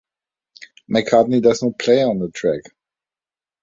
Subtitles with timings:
[0.89, 2.61] McCartney does not play on the track.